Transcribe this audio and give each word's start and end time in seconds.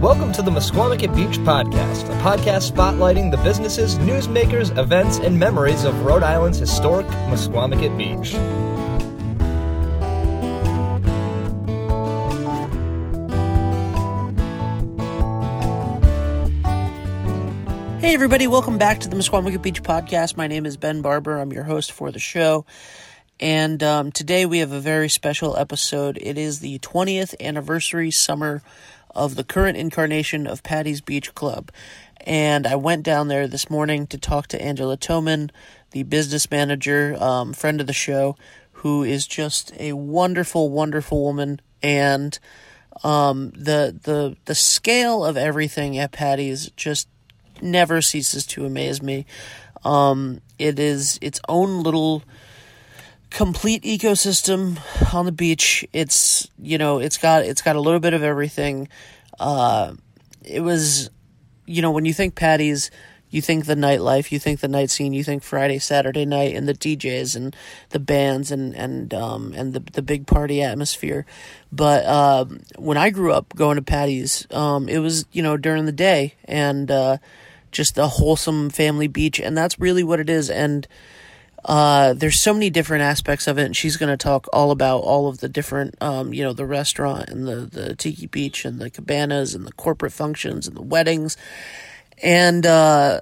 Welcome 0.00 0.30
to 0.32 0.42
the 0.42 0.50
Misquamicut 0.50 1.16
Beach 1.16 1.38
Podcast, 1.38 2.04
a 2.10 2.22
podcast 2.22 2.70
spotlighting 2.70 3.30
the 3.30 3.38
businesses, 3.38 3.96
newsmakers, 3.96 4.76
events, 4.76 5.16
and 5.16 5.38
memories 5.38 5.84
of 5.84 5.98
Rhode 6.04 6.22
Island's 6.22 6.58
historic 6.58 7.06
Misquamicut 7.06 7.96
Beach. 7.96 8.32
Hey, 18.02 18.12
everybody, 18.12 18.46
welcome 18.46 18.76
back 18.76 19.00
to 19.00 19.08
the 19.08 19.16
Misquamicut 19.16 19.62
Beach 19.62 19.82
Podcast. 19.82 20.36
My 20.36 20.46
name 20.46 20.66
is 20.66 20.76
Ben 20.76 21.00
Barber. 21.00 21.38
I'm 21.38 21.54
your 21.54 21.64
host 21.64 21.90
for 21.90 22.12
the 22.12 22.18
show. 22.18 22.66
And 23.40 23.82
um, 23.82 24.12
today 24.12 24.44
we 24.44 24.58
have 24.58 24.72
a 24.72 24.80
very 24.80 25.08
special 25.08 25.56
episode. 25.56 26.18
It 26.20 26.36
is 26.36 26.60
the 26.60 26.78
20th 26.80 27.34
anniversary 27.40 28.10
summer 28.10 28.62
of 29.16 29.34
the 29.34 29.44
current 29.44 29.76
incarnation 29.76 30.46
of 30.46 30.62
Paddy's 30.62 31.00
Beach 31.00 31.34
Club. 31.34 31.72
And 32.20 32.66
I 32.66 32.76
went 32.76 33.02
down 33.02 33.28
there 33.28 33.48
this 33.48 33.70
morning 33.70 34.06
to 34.08 34.18
talk 34.18 34.46
to 34.48 34.62
Angela 34.62 34.96
Thoman, 34.96 35.50
the 35.92 36.02
business 36.02 36.50
manager, 36.50 37.16
um, 37.18 37.52
friend 37.52 37.80
of 37.80 37.86
the 37.86 37.92
show, 37.92 38.36
who 38.72 39.02
is 39.02 39.26
just 39.26 39.72
a 39.78 39.94
wonderful, 39.94 40.70
wonderful 40.70 41.22
woman. 41.22 41.60
And 41.82 42.38
um, 43.04 43.50
the 43.50 43.98
the 44.02 44.36
the 44.44 44.54
scale 44.54 45.24
of 45.24 45.36
everything 45.36 45.98
at 45.98 46.12
Paddy's 46.12 46.70
just 46.70 47.08
never 47.60 48.02
ceases 48.02 48.46
to 48.46 48.66
amaze 48.66 49.02
me. 49.02 49.26
Um, 49.84 50.40
it 50.58 50.78
is 50.78 51.18
its 51.22 51.40
own 51.48 51.82
little 51.82 52.22
complete 53.36 53.82
ecosystem 53.82 54.78
on 55.12 55.26
the 55.26 55.32
beach. 55.32 55.86
It's 55.92 56.48
you 56.58 56.78
know 56.78 56.98
it's 57.00 57.18
got 57.18 57.44
it's 57.44 57.60
got 57.60 57.76
a 57.76 57.80
little 57.80 58.00
bit 58.00 58.14
of 58.14 58.22
everything. 58.22 58.88
Uh, 59.38 59.92
it 60.42 60.60
was 60.60 61.10
you 61.66 61.82
know 61.82 61.90
when 61.90 62.06
you 62.06 62.14
think 62.14 62.34
Paddy's, 62.34 62.90
you 63.28 63.42
think 63.42 63.66
the 63.66 63.74
nightlife, 63.74 64.32
you 64.32 64.38
think 64.38 64.60
the 64.60 64.68
night 64.68 64.88
scene, 64.88 65.12
you 65.12 65.22
think 65.22 65.42
Friday, 65.42 65.78
Saturday 65.78 66.24
night, 66.24 66.56
and 66.56 66.66
the 66.66 66.72
DJs 66.72 67.36
and 67.36 67.54
the 67.90 67.98
bands 67.98 68.50
and 68.50 68.74
and 68.74 69.12
um, 69.12 69.52
and 69.54 69.74
the 69.74 69.80
the 69.80 70.02
big 70.02 70.26
party 70.26 70.62
atmosphere. 70.62 71.26
But 71.70 72.06
uh, 72.06 72.46
when 72.78 72.96
I 72.96 73.10
grew 73.10 73.34
up 73.34 73.54
going 73.54 73.76
to 73.76 73.82
Paddy's, 73.82 74.46
um, 74.50 74.88
it 74.88 75.00
was 75.00 75.26
you 75.32 75.42
know 75.42 75.58
during 75.58 75.84
the 75.84 75.92
day 75.92 76.36
and 76.46 76.90
uh, 76.90 77.18
just 77.70 77.98
a 77.98 78.06
wholesome 78.06 78.70
family 78.70 79.08
beach, 79.08 79.38
and 79.38 79.54
that's 79.54 79.78
really 79.78 80.02
what 80.02 80.20
it 80.20 80.30
is. 80.30 80.48
And 80.48 80.88
uh, 81.66 82.14
there's 82.14 82.38
so 82.38 82.54
many 82.54 82.70
different 82.70 83.02
aspects 83.02 83.48
of 83.48 83.58
it, 83.58 83.64
and 83.64 83.76
she's 83.76 83.96
going 83.96 84.08
to 84.08 84.16
talk 84.16 84.46
all 84.52 84.70
about 84.70 84.98
all 85.00 85.28
of 85.28 85.38
the 85.38 85.48
different, 85.48 86.00
um, 86.00 86.32
you 86.32 86.44
know, 86.44 86.52
the 86.52 86.64
restaurant 86.64 87.28
and 87.28 87.46
the 87.46 87.56
the 87.56 87.96
tiki 87.96 88.28
beach 88.28 88.64
and 88.64 88.78
the 88.78 88.88
cabanas 88.88 89.52
and 89.52 89.66
the 89.66 89.72
corporate 89.72 90.12
functions 90.12 90.68
and 90.68 90.76
the 90.76 90.82
weddings, 90.82 91.36
and 92.22 92.64
uh, 92.64 93.20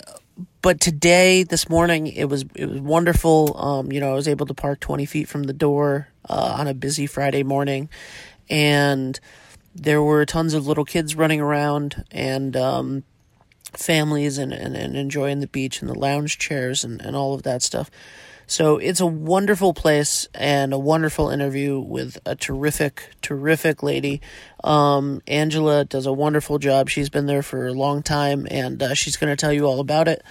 but 0.61 0.79
today, 0.79 1.43
this 1.43 1.71
morning, 1.71 2.07
it 2.07 2.27
was 2.27 2.45
it 2.55 2.67
was 2.69 2.81
wonderful. 2.81 3.57
Um, 3.57 3.91
you 3.91 3.99
know, 3.99 4.13
I 4.13 4.15
was 4.15 4.29
able 4.29 4.45
to 4.47 4.55
park 4.55 4.79
20 4.79 5.07
feet 5.07 5.27
from 5.27 5.45
the 5.45 5.53
door 5.55 6.09
uh, 6.29 6.57
on 6.59 6.69
a 6.69 6.75
busy 6.75 7.07
Friday 7.07 7.43
morning, 7.43 7.89
and 8.51 9.19
there 9.75 10.03
were 10.03 10.27
tons 10.27 10.53
of 10.53 10.67
little 10.67 10.85
kids 10.85 11.15
running 11.15 11.41
around 11.41 12.05
and 12.11 12.57
um, 12.57 13.05
families 13.73 14.39
and, 14.39 14.53
and, 14.53 14.77
and 14.77 14.97
enjoying 14.97 15.41
the 15.41 15.47
beach 15.47 15.81
and 15.81 15.91
the 15.91 15.99
lounge 15.99 16.39
chairs 16.39 16.85
and, 16.85 17.01
and 17.01 17.17
all 17.17 17.35
of 17.35 17.43
that 17.43 17.63
stuff. 17.63 17.91
So 18.47 18.77
it's 18.79 19.01
a 19.01 19.07
wonderful 19.07 19.75
place 19.75 20.29
and 20.35 20.73
a 20.73 20.79
wonderful 20.79 21.31
interview 21.31 21.79
with 21.81 22.19
a 22.27 22.37
terrific, 22.37 23.11
terrific 23.23 23.83
lady. 23.83 24.21
Um, 24.63 25.23
Angela 25.27 25.85
does 25.85 26.07
a 26.07 26.13
wonderful 26.13 26.59
job. 26.59 26.89
She's 26.89 27.09
been 27.09 27.27
there 27.27 27.43
for 27.43 27.67
a 27.67 27.73
long 27.73 28.03
time 28.03 28.47
and 28.51 28.83
uh, 28.83 28.95
she's 28.95 29.17
going 29.17 29.31
to 29.31 29.37
tell 29.37 29.53
you 29.53 29.65
all 29.65 29.81
about 29.81 30.09
it. 30.09 30.23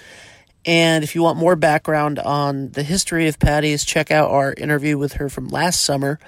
And 0.65 1.03
if 1.03 1.13
you 1.13 1.23
want 1.23 1.37
more 1.37 1.55
background 1.57 2.19
on 2.19 2.69
the 2.71 2.83
history 2.83 3.27
of 3.27 3.37
Paddy's, 3.37 3.83
check 3.83 4.11
out 4.11 4.31
our 4.31 4.53
interview 4.53 4.97
with 4.97 5.13
her 5.13 5.27
from 5.27 5.49
last 5.49 5.83
summer 5.83 6.19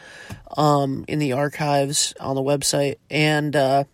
um, 0.57 1.05
in 1.07 1.19
the 1.19 1.33
archives 1.33 2.13
on 2.19 2.35
the 2.35 2.41
website. 2.41 2.97
And 3.09 3.55
uh, 3.55 3.85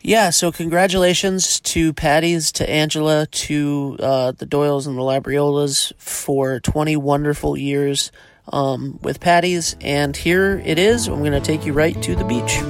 yeah, 0.00 0.30
so 0.30 0.52
congratulations 0.52 1.58
to 1.60 1.92
Paddy's, 1.92 2.52
to 2.52 2.70
Angela, 2.70 3.26
to 3.26 3.96
uh, 3.98 4.32
the 4.32 4.46
Doyles 4.46 4.86
and 4.86 4.96
the 4.96 5.02
Labriolas 5.02 5.92
for 5.98 6.60
20 6.60 6.96
wonderful 6.96 7.56
years 7.56 8.12
um, 8.52 8.98
with 9.02 9.18
Paddy's. 9.18 9.76
And 9.80 10.16
here 10.16 10.62
it 10.64 10.78
is. 10.78 11.08
I'm 11.08 11.18
going 11.18 11.32
to 11.32 11.40
take 11.40 11.66
you 11.66 11.72
right 11.72 12.00
to 12.02 12.14
the 12.14 12.24
beach. 12.24 12.62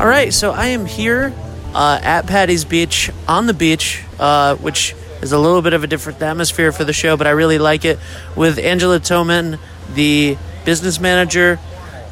All 0.00 0.06
right, 0.06 0.32
so 0.32 0.52
I 0.52 0.68
am 0.68 0.86
here 0.86 1.34
uh, 1.74 2.00
at 2.02 2.26
Paddy's 2.26 2.64
Beach 2.64 3.10
on 3.28 3.46
the 3.46 3.52
beach, 3.52 4.02
uh, 4.18 4.56
which 4.56 4.94
is 5.20 5.32
a 5.32 5.38
little 5.38 5.60
bit 5.60 5.74
of 5.74 5.84
a 5.84 5.86
different 5.86 6.22
atmosphere 6.22 6.72
for 6.72 6.84
the 6.84 6.94
show, 6.94 7.18
but 7.18 7.26
I 7.26 7.30
really 7.30 7.58
like 7.58 7.84
it 7.84 7.98
with 8.34 8.58
Angela 8.58 8.98
Thoman, 8.98 9.58
the 9.92 10.38
business 10.64 10.98
manager 11.00 11.58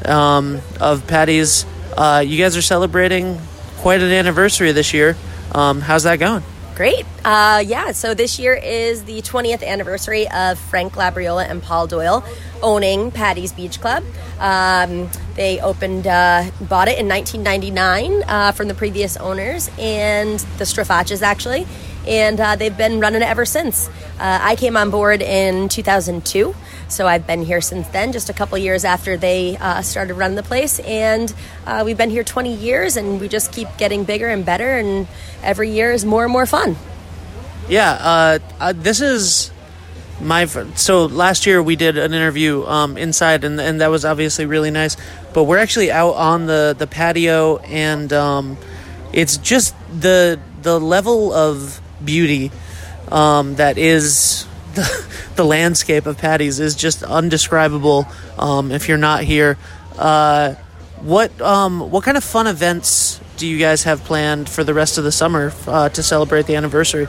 um, 0.04 0.60
of 0.80 1.06
Paddy's. 1.06 1.66
Uh, 1.96 2.22
you 2.26 2.38
guys 2.38 2.56
are 2.56 2.62
celebrating 2.62 3.38
quite 3.78 4.00
an 4.00 4.10
anniversary 4.10 4.72
this 4.72 4.92
year. 4.92 5.16
Um, 5.52 5.80
how's 5.80 6.02
that 6.04 6.16
going? 6.16 6.42
Great. 6.74 7.04
Uh, 7.24 7.60
yeah, 7.66 7.90
so 7.90 8.14
this 8.14 8.38
year 8.38 8.54
is 8.54 9.02
the 9.02 9.20
20th 9.22 9.66
anniversary 9.66 10.28
of 10.28 10.58
Frank 10.60 10.92
Labriola 10.92 11.44
and 11.48 11.60
Paul 11.60 11.88
Doyle 11.88 12.24
owning 12.62 13.10
Paddy's 13.10 13.52
Beach 13.52 13.80
Club. 13.80 14.04
Um, 14.38 15.10
they 15.34 15.60
opened, 15.60 16.06
uh, 16.06 16.50
bought 16.60 16.86
it 16.86 16.98
in 16.98 17.08
1999 17.08 18.22
uh, 18.22 18.52
from 18.52 18.68
the 18.68 18.74
previous 18.74 19.16
owners 19.16 19.68
and 19.76 20.38
the 20.58 20.64
Strafaches 20.64 21.20
actually, 21.20 21.66
and 22.08 22.40
uh, 22.40 22.56
they've 22.56 22.76
been 22.76 23.00
running 23.00 23.22
it 23.22 23.26
ever 23.28 23.44
since. 23.44 23.88
Uh, 24.18 24.38
I 24.42 24.56
came 24.56 24.76
on 24.76 24.90
board 24.90 25.22
in 25.22 25.68
2002. 25.68 26.54
So 26.88 27.06
I've 27.06 27.26
been 27.26 27.42
here 27.42 27.60
since 27.60 27.86
then, 27.88 28.12
just 28.12 28.30
a 28.30 28.32
couple 28.32 28.56
years 28.56 28.84
after 28.84 29.18
they 29.18 29.58
uh, 29.58 29.82
started 29.82 30.14
running 30.14 30.36
the 30.36 30.42
place. 30.42 30.80
And 30.80 31.32
uh, 31.66 31.82
we've 31.84 31.98
been 31.98 32.08
here 32.08 32.24
20 32.24 32.54
years 32.54 32.96
and 32.96 33.20
we 33.20 33.28
just 33.28 33.52
keep 33.52 33.68
getting 33.76 34.04
bigger 34.04 34.28
and 34.28 34.44
better. 34.44 34.78
And 34.78 35.06
every 35.42 35.70
year 35.70 35.92
is 35.92 36.06
more 36.06 36.24
and 36.24 36.32
more 36.32 36.46
fun. 36.46 36.76
Yeah, 37.68 37.92
uh, 37.92 38.38
uh, 38.58 38.72
this 38.74 39.02
is 39.02 39.50
my. 40.22 40.46
So 40.46 41.04
last 41.04 41.44
year 41.44 41.62
we 41.62 41.76
did 41.76 41.98
an 41.98 42.14
interview 42.14 42.64
um, 42.64 42.96
inside, 42.96 43.44
and, 43.44 43.60
and 43.60 43.82
that 43.82 43.88
was 43.88 44.06
obviously 44.06 44.46
really 44.46 44.70
nice. 44.70 44.96
But 45.34 45.44
we're 45.44 45.58
actually 45.58 45.90
out 45.90 46.14
on 46.14 46.46
the, 46.46 46.74
the 46.78 46.86
patio, 46.86 47.58
and 47.58 48.10
um, 48.14 48.56
it's 49.12 49.36
just 49.36 49.74
the 50.00 50.40
the 50.62 50.80
level 50.80 51.30
of 51.34 51.82
beauty 52.04 52.50
um, 53.10 53.56
that 53.56 53.78
is 53.78 54.46
the, 54.74 55.06
the 55.36 55.44
landscape 55.44 56.06
of 56.06 56.18
Paddy's 56.18 56.60
is 56.60 56.74
just 56.74 57.02
undescribable. 57.02 58.06
Um, 58.38 58.70
if 58.70 58.88
you're 58.88 58.98
not 58.98 59.24
here, 59.24 59.58
uh, 59.96 60.54
what 61.00 61.40
um, 61.40 61.90
what 61.90 62.04
kind 62.04 62.16
of 62.16 62.24
fun 62.24 62.46
events 62.46 63.20
do 63.36 63.46
you 63.46 63.58
guys 63.58 63.84
have 63.84 64.02
planned 64.04 64.48
for 64.48 64.64
the 64.64 64.74
rest 64.74 64.98
of 64.98 65.04
the 65.04 65.12
summer 65.12 65.52
uh, 65.66 65.88
to 65.90 66.02
celebrate 66.02 66.46
the 66.46 66.56
anniversary? 66.56 67.06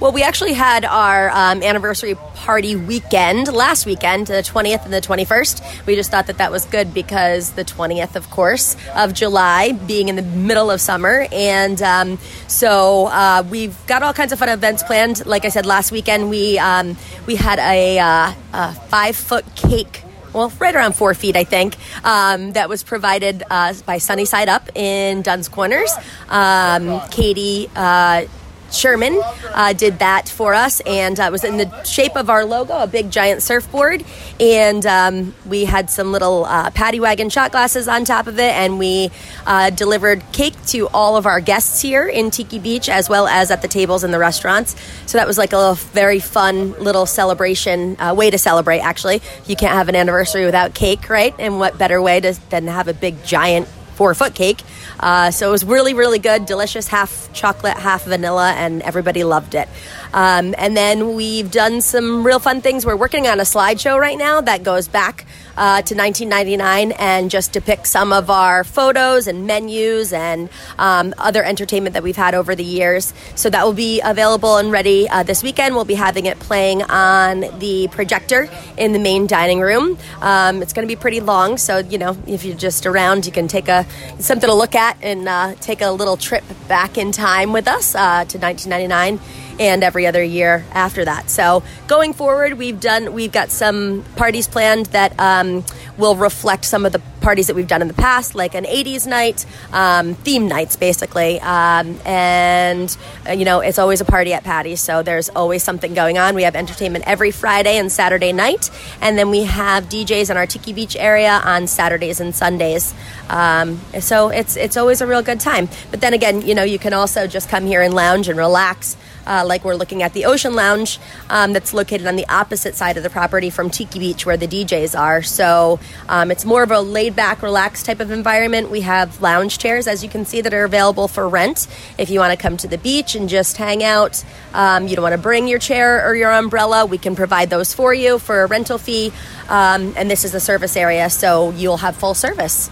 Well, 0.00 0.12
we 0.12 0.22
actually 0.22 0.52
had 0.52 0.84
our 0.84 1.28
um, 1.30 1.60
anniversary 1.60 2.14
party 2.14 2.76
weekend 2.76 3.52
last 3.52 3.84
weekend, 3.84 4.28
the 4.28 4.44
20th 4.44 4.84
and 4.84 4.92
the 4.92 5.00
21st. 5.00 5.86
We 5.86 5.96
just 5.96 6.08
thought 6.08 6.28
that 6.28 6.38
that 6.38 6.52
was 6.52 6.66
good 6.66 6.94
because 6.94 7.50
the 7.54 7.64
20th, 7.64 8.14
of 8.14 8.30
course, 8.30 8.76
of 8.94 9.12
July 9.12 9.72
being 9.72 10.08
in 10.08 10.14
the 10.14 10.22
middle 10.22 10.70
of 10.70 10.80
summer. 10.80 11.26
And 11.32 11.82
um, 11.82 12.18
so 12.46 13.06
uh, 13.06 13.42
we've 13.50 13.76
got 13.88 14.04
all 14.04 14.12
kinds 14.12 14.30
of 14.30 14.38
fun 14.38 14.50
events 14.50 14.84
planned. 14.84 15.26
Like 15.26 15.44
I 15.44 15.48
said, 15.48 15.66
last 15.66 15.90
weekend 15.90 16.30
we, 16.30 16.60
um, 16.60 16.96
we 17.26 17.34
had 17.34 17.58
a, 17.58 17.98
uh, 17.98 18.32
a 18.52 18.74
five 18.74 19.16
foot 19.16 19.44
cake 19.56 20.04
well, 20.32 20.52
right 20.60 20.74
around 20.74 20.92
four 20.92 21.14
feet, 21.14 21.36
I 21.36 21.44
think, 21.44 21.74
um, 22.04 22.52
that 22.52 22.68
was 22.68 22.82
provided 22.84 23.42
uh, 23.50 23.74
by 23.86 23.96
Sunnyside 23.96 24.48
Up 24.48 24.68
in 24.76 25.22
Dunn's 25.22 25.48
Corners. 25.48 25.90
Um, 26.28 27.00
Katie 27.10 27.68
uh, 27.74 28.26
Sherman 28.70 29.20
uh, 29.54 29.72
did 29.72 29.98
that 30.00 30.28
for 30.28 30.54
us, 30.54 30.80
and 30.80 31.18
uh, 31.18 31.24
it 31.24 31.32
was 31.32 31.44
in 31.44 31.56
the 31.56 31.84
shape 31.84 32.16
of 32.16 32.30
our 32.30 32.44
logo, 32.44 32.78
a 32.78 32.86
big 32.86 33.10
giant 33.10 33.42
surfboard. 33.42 34.04
And 34.40 34.84
um, 34.86 35.34
we 35.46 35.64
had 35.64 35.90
some 35.90 36.12
little 36.12 36.44
uh, 36.44 36.70
paddy 36.70 37.00
wagon 37.00 37.30
shot 37.30 37.52
glasses 37.52 37.88
on 37.88 38.04
top 38.04 38.26
of 38.26 38.38
it, 38.38 38.52
and 38.52 38.78
we 38.78 39.10
uh, 39.46 39.70
delivered 39.70 40.22
cake 40.32 40.54
to 40.66 40.88
all 40.88 41.16
of 41.16 41.26
our 41.26 41.40
guests 41.40 41.80
here 41.80 42.06
in 42.06 42.30
Tiki 42.30 42.58
Beach, 42.58 42.88
as 42.88 43.08
well 43.08 43.26
as 43.26 43.50
at 43.50 43.62
the 43.62 43.68
tables 43.68 44.04
in 44.04 44.10
the 44.10 44.18
restaurants. 44.18 44.76
So 45.06 45.18
that 45.18 45.26
was 45.26 45.38
like 45.38 45.52
a 45.52 45.74
very 45.92 46.20
fun 46.20 46.72
little 46.72 47.06
celebration, 47.06 48.00
uh, 48.00 48.14
way 48.14 48.30
to 48.30 48.38
celebrate, 48.38 48.80
actually. 48.80 49.22
You 49.46 49.56
can't 49.56 49.74
have 49.74 49.88
an 49.88 49.96
anniversary 49.96 50.44
without 50.44 50.74
cake, 50.74 51.08
right? 51.08 51.34
And 51.38 51.58
what 51.58 51.78
better 51.78 52.00
way 52.02 52.20
to, 52.20 52.38
than 52.50 52.66
to 52.66 52.72
have 52.72 52.88
a 52.88 52.94
big 52.94 53.24
giant 53.24 53.68
four 53.98 54.14
foot 54.14 54.32
cake. 54.32 54.62
Uh, 55.00 55.32
so 55.32 55.48
it 55.48 55.50
was 55.50 55.64
really, 55.64 55.92
really 55.92 56.20
good, 56.20 56.46
delicious, 56.46 56.86
half 56.86 57.28
chocolate, 57.32 57.76
half 57.76 58.04
vanilla, 58.04 58.52
and 58.52 58.80
everybody 58.82 59.24
loved 59.24 59.56
it. 59.56 59.68
Um, 60.12 60.54
and 60.58 60.76
then 60.76 61.14
we've 61.14 61.50
done 61.50 61.80
some 61.80 62.26
real 62.26 62.38
fun 62.38 62.60
things. 62.60 62.86
We're 62.86 62.96
working 62.96 63.26
on 63.26 63.40
a 63.40 63.44
slideshow 63.44 63.98
right 63.98 64.18
now 64.18 64.40
that 64.40 64.62
goes 64.62 64.88
back 64.88 65.26
uh, 65.56 65.82
to 65.82 65.94
1999 65.94 66.92
and 66.92 67.30
just 67.30 67.52
depicts 67.52 67.90
some 67.90 68.12
of 68.12 68.30
our 68.30 68.62
photos 68.64 69.26
and 69.26 69.46
menus 69.46 70.12
and 70.12 70.48
um, 70.78 71.14
other 71.18 71.42
entertainment 71.42 71.94
that 71.94 72.02
we've 72.02 72.16
had 72.16 72.34
over 72.34 72.54
the 72.54 72.64
years. 72.64 73.12
So 73.34 73.50
that 73.50 73.64
will 73.64 73.72
be 73.72 74.00
available 74.00 74.56
and 74.56 74.70
ready 74.70 75.08
uh, 75.08 75.24
this 75.24 75.42
weekend. 75.42 75.74
We'll 75.74 75.84
be 75.84 75.94
having 75.94 76.26
it 76.26 76.38
playing 76.38 76.82
on 76.84 77.40
the 77.58 77.88
projector 77.88 78.48
in 78.76 78.92
the 78.92 78.98
main 79.00 79.26
dining 79.26 79.60
room. 79.60 79.98
Um, 80.20 80.62
it's 80.62 80.72
going 80.72 80.86
to 80.86 80.92
be 80.92 80.98
pretty 80.98 81.20
long, 81.20 81.58
so 81.58 81.78
you 81.78 81.98
know 81.98 82.16
if 82.26 82.44
you're 82.44 82.56
just 82.56 82.86
around, 82.86 83.26
you 83.26 83.32
can 83.32 83.48
take 83.48 83.68
a 83.68 83.84
something 84.18 84.48
to 84.48 84.54
look 84.54 84.74
at 84.74 84.96
and 85.02 85.28
uh, 85.28 85.54
take 85.56 85.80
a 85.80 85.90
little 85.90 86.16
trip 86.16 86.44
back 86.68 86.96
in 86.96 87.12
time 87.12 87.52
with 87.52 87.66
us 87.66 87.94
uh, 87.94 88.24
to 88.26 88.38
1999 88.38 89.18
and 89.58 89.82
every 89.82 90.06
other 90.06 90.22
year 90.22 90.64
after 90.72 91.04
that. 91.04 91.30
So 91.30 91.62
going 91.86 92.12
forward, 92.12 92.54
we've 92.54 92.80
done 92.80 93.12
we've 93.12 93.32
got 93.32 93.50
some 93.50 94.04
parties 94.16 94.48
planned 94.48 94.86
that 94.86 95.18
um, 95.18 95.64
will 95.98 96.16
reflect 96.16 96.64
some 96.64 96.86
of 96.86 96.92
the 96.92 97.00
parties 97.20 97.48
that 97.48 97.56
we've 97.56 97.68
done 97.68 97.82
in 97.82 97.88
the 97.88 97.94
past, 97.94 98.34
like 98.34 98.54
an 98.54 98.64
80s 98.64 99.06
night, 99.06 99.44
um, 99.72 100.14
theme 100.14 100.48
nights 100.48 100.76
basically. 100.76 101.40
Um, 101.40 102.00
and, 102.06 102.96
uh, 103.28 103.32
you 103.32 103.44
know, 103.44 103.60
it's 103.60 103.78
always 103.78 104.00
a 104.00 104.04
party 104.04 104.32
at 104.32 104.44
Paddy's, 104.44 104.80
so 104.80 105.02
there's 105.02 105.28
always 105.28 105.62
something 105.62 105.92
going 105.92 106.16
on. 106.16 106.34
We 106.34 106.44
have 106.44 106.56
entertainment 106.56 107.04
every 107.06 107.30
Friday 107.30 107.76
and 107.76 107.90
Saturday 107.90 108.32
night, 108.32 108.70
and 109.00 109.18
then 109.18 109.30
we 109.30 109.44
have 109.44 109.84
DJs 109.88 110.30
in 110.30 110.36
our 110.36 110.46
Tiki 110.46 110.72
Beach 110.72 110.96
area 110.96 111.40
on 111.44 111.66
Saturdays 111.66 112.20
and 112.20 112.34
Sundays. 112.34 112.94
Um, 113.28 113.80
so 114.00 114.28
it's, 114.28 114.56
it's 114.56 114.76
always 114.76 115.00
a 115.00 115.06
real 115.06 115.22
good 115.22 115.40
time. 115.40 115.68
But 115.90 116.00
then 116.00 116.14
again, 116.14 116.42
you 116.42 116.54
know, 116.54 116.64
you 116.64 116.78
can 116.78 116.92
also 116.92 117.26
just 117.26 117.48
come 117.48 117.66
here 117.66 117.82
and 117.82 117.92
lounge 117.92 118.28
and 118.28 118.38
relax 118.38 118.96
uh, 119.28 119.44
like 119.46 119.64
we're 119.64 119.74
looking 119.74 120.02
at 120.02 120.14
the 120.14 120.24
Ocean 120.24 120.54
Lounge 120.54 120.98
um, 121.28 121.52
that's 121.52 121.74
located 121.74 122.06
on 122.06 122.16
the 122.16 122.26
opposite 122.28 122.74
side 122.74 122.96
of 122.96 123.02
the 123.02 123.10
property 123.10 123.50
from 123.50 123.70
Tiki 123.70 123.98
Beach 123.98 124.24
where 124.24 124.36
the 124.36 124.48
DJs 124.48 124.98
are. 124.98 125.22
So 125.22 125.78
um, 126.08 126.30
it's 126.30 126.44
more 126.44 126.62
of 126.62 126.70
a 126.70 126.80
laid 126.80 127.14
back, 127.16 127.42
relaxed 127.42 127.86
type 127.86 128.00
of 128.00 128.10
environment. 128.10 128.70
We 128.70 128.80
have 128.82 129.20
lounge 129.20 129.58
chairs, 129.58 129.86
as 129.86 130.02
you 130.02 130.08
can 130.08 130.24
see, 130.24 130.40
that 130.40 130.54
are 130.54 130.64
available 130.64 131.08
for 131.08 131.28
rent 131.28 131.66
if 131.98 132.10
you 132.10 132.20
want 132.20 132.32
to 132.32 132.42
come 132.42 132.56
to 132.58 132.68
the 132.68 132.78
beach 132.78 133.14
and 133.14 133.28
just 133.28 133.56
hang 133.56 133.82
out. 133.84 134.24
Um, 134.54 134.88
you 134.88 134.96
don't 134.96 135.02
want 135.02 135.14
to 135.14 135.18
bring 135.22 135.48
your 135.48 135.58
chair 135.58 136.08
or 136.08 136.14
your 136.14 136.32
umbrella, 136.32 136.86
we 136.86 136.98
can 136.98 137.14
provide 137.16 137.50
those 137.50 137.72
for 137.74 137.92
you 137.92 138.18
for 138.18 138.42
a 138.42 138.46
rental 138.46 138.78
fee. 138.78 139.12
Um, 139.48 139.94
and 139.96 140.10
this 140.10 140.24
is 140.24 140.34
a 140.34 140.40
service 140.40 140.76
area, 140.76 141.10
so 141.10 141.50
you'll 141.50 141.78
have 141.78 141.96
full 141.96 142.14
service 142.14 142.70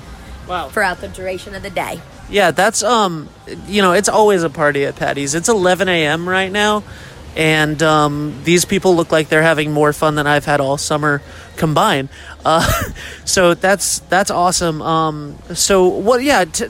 Wow. 0.49 0.69
throughout 0.69 1.01
the 1.01 1.09
duration 1.09 1.55
of 1.55 1.63
the 1.63 1.71
day. 1.71 2.01
Yeah, 2.29 2.51
that's 2.51 2.83
um, 2.83 3.29
you 3.69 3.83
know, 3.83 3.93
it's 3.93 4.09
always 4.09 4.43
a 4.43 4.51
party 4.51 4.85
at 4.85 4.97
Paddy's. 4.97 5.35
It's 5.35 5.49
11 5.49 5.89
a.m. 5.89 6.29
right 6.29 6.51
now, 6.51 6.83
and 7.37 7.83
um, 7.83 8.41
these 8.45 8.65
people 8.65 8.97
look 8.97 9.13
like 9.13 9.29
they're 9.29 9.43
having 9.43 9.73
more 9.73 9.93
fun 9.93 10.15
than 10.15 10.27
I've 10.27 10.47
had 10.47 10.61
all 10.61 10.79
summer 10.79 11.23
combined. 11.57 12.09
Uh, 12.45 12.67
so 13.25 13.55
that's 13.55 14.01
that's 14.01 14.31
awesome. 14.31 14.81
Um, 14.83 15.39
so 15.55 15.87
what? 15.89 16.23
Yeah. 16.23 16.45
T- 16.47 16.67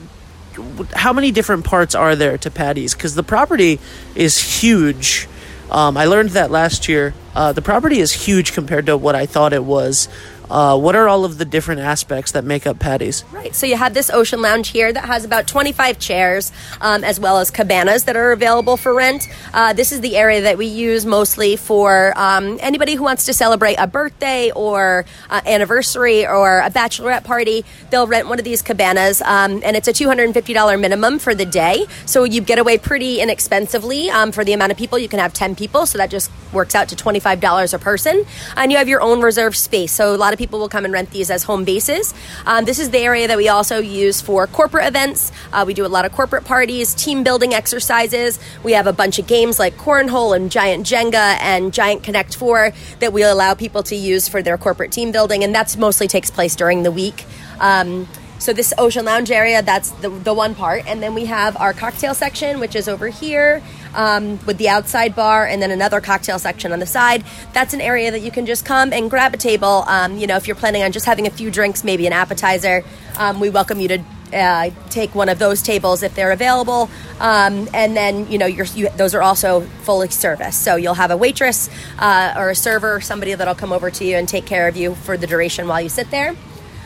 how 0.93 1.13
many 1.13 1.31
different 1.31 1.65
parts 1.65 1.93
are 1.93 2.15
there 2.15 2.37
to 2.39 2.49
Paddy's? 2.49 2.95
Because 2.95 3.13
the 3.13 3.23
property 3.23 3.79
is 4.15 4.61
huge. 4.61 5.27
Um, 5.69 5.97
I 5.97 6.05
learned 6.05 6.31
that 6.31 6.49
last 6.49 6.87
year. 6.87 7.13
Uh, 7.35 7.53
the 7.53 7.61
property 7.61 7.99
is 7.99 8.11
huge 8.11 8.53
compared 8.53 8.87
to 8.87 8.97
what 8.97 9.15
I 9.15 9.27
thought 9.27 9.53
it 9.53 9.63
was. 9.63 10.09
Uh, 10.49 10.77
what 10.77 10.95
are 10.95 11.07
all 11.07 11.25
of 11.25 11.37
the 11.37 11.45
different 11.45 11.81
aspects 11.81 12.31
that 12.31 12.43
make 12.43 12.65
up 12.65 12.79
Paddy's? 12.79 13.23
Right. 13.31 13.53
So 13.53 13.65
you 13.65 13.75
have 13.75 13.93
this 13.93 14.09
ocean 14.09 14.41
lounge 14.41 14.69
here 14.69 14.91
that 14.91 15.05
has 15.05 15.25
about 15.25 15.47
25 15.47 15.99
chairs, 15.99 16.51
um, 16.81 17.03
as 17.03 17.19
well 17.19 17.39
as 17.39 17.51
cabanas 17.51 18.05
that 18.05 18.15
are 18.15 18.31
available 18.31 18.77
for 18.77 18.93
rent. 18.93 19.27
Uh, 19.53 19.73
this 19.73 19.91
is 19.91 20.01
the 20.01 20.15
area 20.15 20.41
that 20.41 20.57
we 20.57 20.65
use 20.65 21.05
mostly 21.05 21.55
for 21.55 22.13
um, 22.15 22.57
anybody 22.61 22.95
who 22.95 23.03
wants 23.03 23.25
to 23.25 23.33
celebrate 23.33 23.75
a 23.75 23.87
birthday 23.87 24.51
or 24.51 25.05
uh, 25.29 25.41
anniversary 25.45 26.25
or 26.25 26.59
a 26.59 26.69
bachelorette 26.69 27.23
party. 27.23 27.65
They'll 27.89 28.07
rent 28.07 28.27
one 28.27 28.39
of 28.39 28.45
these 28.45 28.61
cabanas, 28.61 29.21
um, 29.21 29.61
and 29.63 29.75
it's 29.75 29.87
a 29.87 29.93
$250 29.93 30.79
minimum 30.79 31.19
for 31.19 31.35
the 31.35 31.45
day. 31.45 31.85
So 32.05 32.23
you 32.23 32.41
get 32.41 32.59
away 32.59 32.77
pretty 32.77 33.19
inexpensively 33.19 34.09
um, 34.09 34.31
for 34.31 34.45
the 34.45 34.53
amount 34.53 34.71
of 34.71 34.77
people. 34.77 34.97
You 34.97 35.09
can 35.09 35.19
have 35.19 35.33
10 35.33 35.55
people, 35.55 35.85
so 35.85 35.97
that 35.97 36.09
just 36.09 36.31
works 36.53 36.75
out 36.75 36.89
to 36.89 36.95
$25 36.95 37.73
a 37.73 37.79
person. 37.79 38.25
And 38.55 38.71
you 38.71 38.77
have 38.77 38.87
your 38.87 39.01
own 39.01 39.21
reserved 39.21 39.57
space. 39.57 39.91
So 39.91 40.15
a 40.15 40.17
lot 40.17 40.33
of 40.33 40.36
people 40.37 40.59
will 40.59 40.69
come 40.69 40.85
and 40.85 40.93
rent 40.93 41.11
these 41.11 41.29
as 41.29 41.43
home 41.43 41.65
bases. 41.65 42.13
Um, 42.45 42.65
this 42.65 42.79
is 42.79 42.89
the 42.91 42.99
area 42.99 43.27
that 43.27 43.37
we 43.37 43.49
also 43.49 43.79
use 43.79 44.21
for 44.21 44.47
corporate 44.47 44.87
events. 44.87 45.31
Uh, 45.51 45.63
we 45.67 45.73
do 45.73 45.85
a 45.85 45.87
lot 45.87 46.05
of 46.05 46.11
corporate 46.11 46.45
parties, 46.45 46.93
team 46.93 47.23
building 47.23 47.53
exercises. 47.53 48.39
We 48.63 48.73
have 48.73 48.87
a 48.87 48.93
bunch 48.93 49.19
of 49.19 49.27
games 49.27 49.59
like 49.59 49.75
Cornhole 49.77 50.35
and 50.35 50.51
Giant 50.51 50.85
Jenga 50.85 51.37
and 51.41 51.73
Giant 51.73 52.03
Connect 52.03 52.35
4 52.35 52.71
that 52.99 53.13
we 53.13 53.23
allow 53.23 53.53
people 53.53 53.83
to 53.83 53.95
use 53.95 54.27
for 54.27 54.41
their 54.41 54.57
corporate 54.57 54.91
team 54.91 55.11
building, 55.11 55.43
and 55.43 55.53
that's 55.53 55.77
mostly 55.77 56.07
takes 56.07 56.29
place 56.29 56.55
during 56.55 56.83
the 56.83 56.91
week. 56.91 57.25
Um, 57.59 58.07
so 58.39 58.53
this 58.53 58.71
ocean 58.77 59.05
lounge 59.05 59.31
area, 59.31 59.63
that's 59.63 59.89
the, 59.91 60.09
the 60.09 60.33
one 60.33 60.53
part, 60.53 60.85
and 60.85 61.01
then 61.01 61.15
we 61.15 61.25
have 61.25 61.57
our 61.57 61.73
cocktail 61.73 62.13
section, 62.13 62.59
which 62.59 62.75
is 62.75 62.87
over 62.87 63.07
here 63.07 63.63
um, 63.93 64.39
with 64.45 64.57
the 64.57 64.69
outside 64.69 65.15
bar, 65.15 65.45
and 65.45 65.61
then 65.61 65.71
another 65.71 66.01
cocktail 66.01 66.39
section 66.39 66.71
on 66.71 66.79
the 66.79 66.85
side. 66.85 67.23
That's 67.53 67.73
an 67.73 67.81
area 67.81 68.11
that 68.11 68.21
you 68.21 68.31
can 68.31 68.45
just 68.45 68.65
come 68.65 68.93
and 68.93 69.09
grab 69.09 69.33
a 69.33 69.37
table. 69.37 69.83
Um, 69.87 70.17
you 70.17 70.27
know, 70.27 70.35
if 70.35 70.47
you're 70.47 70.55
planning 70.55 70.83
on 70.83 70.91
just 70.91 71.05
having 71.05 71.27
a 71.27 71.31
few 71.31 71.51
drinks, 71.51 71.83
maybe 71.83 72.07
an 72.07 72.13
appetizer, 72.13 72.83
um, 73.17 73.39
we 73.39 73.49
welcome 73.49 73.79
you 73.79 73.87
to 73.89 74.03
uh, 74.33 74.69
take 74.89 75.15
one 75.15 75.29
of 75.29 75.39
those 75.39 75.61
tables 75.61 76.03
if 76.03 76.13
they're 76.15 76.31
available. 76.31 76.89
Um, 77.19 77.69
and 77.73 77.95
then, 77.95 78.29
you 78.29 78.37
know, 78.37 78.45
you, 78.45 78.89
those 78.89 79.15
are 79.15 79.21
also 79.21 79.61
fully 79.61 80.09
serviced. 80.09 80.63
So 80.63 80.75
you'll 80.75 80.95
have 80.95 81.11
a 81.11 81.17
waitress 81.17 81.69
uh, 81.97 82.33
or 82.37 82.49
a 82.49 82.55
server, 82.55 82.99
somebody 83.01 83.33
that'll 83.33 83.55
come 83.55 83.71
over 83.71 83.89
to 83.91 84.05
you 84.05 84.17
and 84.17 84.27
take 84.27 84.45
care 84.45 84.67
of 84.67 84.75
you 84.75 84.95
for 84.95 85.17
the 85.17 85.27
duration 85.27 85.67
while 85.67 85.81
you 85.81 85.89
sit 85.89 86.11
there. 86.11 86.35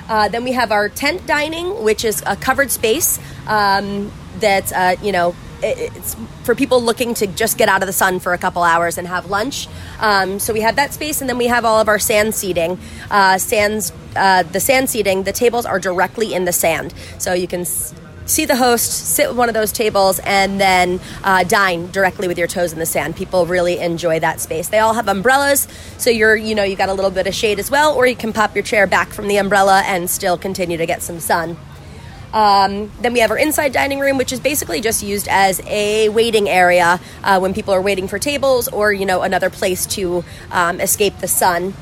Uh, 0.07 0.27
then 0.27 0.43
we 0.43 0.51
have 0.51 0.71
our 0.71 0.89
tent 0.89 1.25
dining, 1.25 1.83
which 1.83 2.03
is 2.03 2.21
a 2.25 2.35
covered 2.35 2.69
space 2.69 3.19
um, 3.47 4.11
that's, 4.39 4.71
uh, 4.71 4.95
you 5.01 5.11
know, 5.11 5.35
it's 5.63 6.15
for 6.43 6.55
people 6.55 6.81
looking 6.81 7.13
to 7.15 7.27
just 7.27 7.57
get 7.57 7.69
out 7.69 7.81
of 7.83 7.87
the 7.87 7.93
sun 7.93 8.19
for 8.19 8.33
a 8.33 8.37
couple 8.37 8.63
hours 8.63 8.97
and 8.97 9.07
have 9.07 9.29
lunch. 9.29 9.67
Um, 9.99 10.39
so 10.39 10.53
we 10.53 10.61
have 10.61 10.75
that 10.77 10.93
space, 10.93 11.21
and 11.21 11.29
then 11.29 11.37
we 11.37 11.47
have 11.47 11.65
all 11.65 11.79
of 11.79 11.87
our 11.87 11.99
sand 11.99 12.33
seating. 12.35 12.79
Uh, 13.09 13.37
sands, 13.37 13.91
uh, 14.15 14.43
the 14.43 14.59
sand 14.59 14.89
seating, 14.89 15.23
the 15.23 15.31
tables 15.33 15.65
are 15.65 15.79
directly 15.79 16.33
in 16.33 16.45
the 16.45 16.53
sand, 16.53 16.93
so 17.17 17.33
you 17.33 17.47
can. 17.47 17.61
S- 17.61 17.93
See 18.27 18.45
the 18.45 18.55
host, 18.55 18.89
sit 19.15 19.25
at 19.25 19.35
one 19.35 19.49
of 19.49 19.55
those 19.55 19.71
tables, 19.73 20.19
and 20.23 20.61
then 20.61 21.01
uh, 21.23 21.43
dine 21.43 21.89
directly 21.91 22.29
with 22.29 22.37
your 22.37 22.47
toes 22.47 22.71
in 22.71 22.79
the 22.79 22.85
sand. 22.85 23.15
People 23.15 23.45
really 23.45 23.79
enjoy 23.79 24.19
that 24.19 24.39
space. 24.39 24.69
They 24.69 24.77
all 24.77 24.93
have 24.93 25.09
umbrellas, 25.09 25.67
so 25.97 26.11
you're, 26.11 26.35
you 26.35 26.53
know, 26.55 26.63
you 26.63 26.77
got 26.77 26.87
a 26.87 26.93
little 26.93 27.11
bit 27.11 27.25
of 27.27 27.33
shade 27.33 27.59
as 27.59 27.69
well, 27.71 27.93
or 27.93 28.05
you 28.05 28.15
can 28.15 28.31
pop 28.31 28.55
your 28.55 28.63
chair 28.63 28.85
back 28.87 29.09
from 29.09 29.27
the 29.27 29.35
umbrella 29.37 29.81
and 29.85 30.07
still 30.09 30.37
continue 30.37 30.77
to 30.77 30.85
get 30.85 31.01
some 31.01 31.19
sun. 31.19 31.57
Um, 32.33 32.91
then 33.01 33.13
we 33.13 33.19
have 33.19 33.31
our 33.31 33.37
inside 33.37 33.73
dining 33.73 33.99
room, 33.99 34.17
which 34.17 34.31
is 34.31 34.39
basically 34.39 34.81
just 34.81 35.03
used 35.03 35.27
as 35.29 35.59
a 35.65 36.09
waiting 36.09 36.47
area 36.47 36.99
uh, 37.23 37.39
when 37.39 37.53
people 37.53 37.73
are 37.73 37.81
waiting 37.81 38.07
for 38.07 38.19
tables 38.19 38.67
or 38.69 38.93
you 38.93 39.05
know 39.05 39.21
another 39.21 39.49
place 39.49 39.85
to 39.87 40.23
um, 40.51 40.79
escape 40.79 41.17
the 41.19 41.27
sun. 41.27 41.73